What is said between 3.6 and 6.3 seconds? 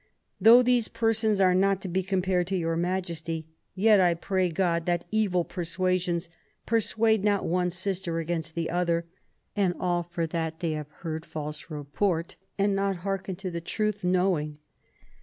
yet I pray God that evil persuasions